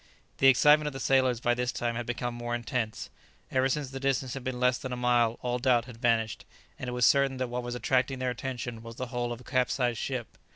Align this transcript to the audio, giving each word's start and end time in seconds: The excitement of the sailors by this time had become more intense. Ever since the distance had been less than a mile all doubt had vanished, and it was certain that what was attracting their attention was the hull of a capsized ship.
The 0.39 0.47
excitement 0.47 0.87
of 0.87 0.93
the 0.93 0.99
sailors 0.99 1.39
by 1.39 1.53
this 1.53 1.71
time 1.71 1.93
had 1.93 2.07
become 2.07 2.33
more 2.33 2.55
intense. 2.55 3.11
Ever 3.51 3.69
since 3.69 3.91
the 3.91 3.99
distance 3.99 4.33
had 4.33 4.43
been 4.43 4.59
less 4.59 4.79
than 4.79 4.91
a 4.91 4.97
mile 4.97 5.37
all 5.43 5.59
doubt 5.59 5.85
had 5.85 5.97
vanished, 6.01 6.43
and 6.79 6.87
it 6.87 6.91
was 6.91 7.05
certain 7.05 7.37
that 7.37 7.49
what 7.49 7.61
was 7.61 7.75
attracting 7.75 8.17
their 8.17 8.31
attention 8.31 8.81
was 8.81 8.95
the 8.95 9.05
hull 9.13 9.31
of 9.31 9.41
a 9.41 9.43
capsized 9.43 9.99
ship. 9.99 10.39